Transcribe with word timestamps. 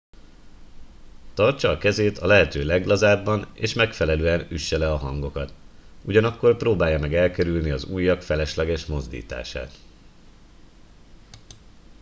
tartsa 1.33 1.69
a 1.69 1.77
kezét 1.77 2.17
a 2.17 2.25
lehető 2.25 2.63
leglazábban 2.63 3.47
és 3.53 3.73
megfelelően 3.73 4.47
üsse 4.51 4.77
le 4.77 4.91
a 4.91 4.97
hangokat 4.97 5.53
ugyanakkor 6.03 6.57
próbálja 6.57 6.99
meg 6.99 7.13
elkerülni 7.13 7.71
az 7.71 7.83
ujjak 7.83 8.21
felesleges 8.21 8.85
mozdítását 8.85 9.71